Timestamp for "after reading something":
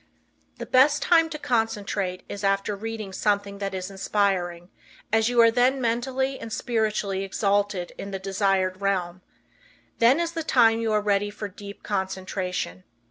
2.43-3.59